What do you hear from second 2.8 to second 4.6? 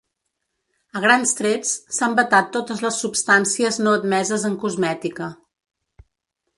les substàncies no admeses